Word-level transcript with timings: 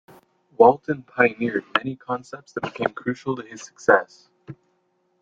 Walton 0.57 1.03
pioneered 1.03 1.63
many 1.77 1.95
concepts 1.95 2.53
that 2.53 2.63
became 2.63 2.89
crucial 2.91 3.35
to 3.35 3.43
his 3.43 3.61
success. 3.61 4.29